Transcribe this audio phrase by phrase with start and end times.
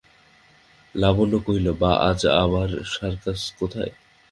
[0.95, 3.91] লাবণ্য কহিল, বাঃ, আজ আবার সার্কাস কোথায়?